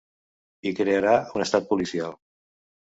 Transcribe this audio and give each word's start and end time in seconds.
I 0.69 0.71
crearà 0.81 1.13
un 1.39 1.47
estat 1.49 1.71
policial. 1.75 2.21